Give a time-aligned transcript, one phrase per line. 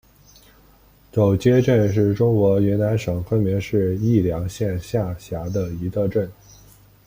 [1.13, 6.27] 狗街镇是中国云南省昆明市宜良县下辖的一个镇。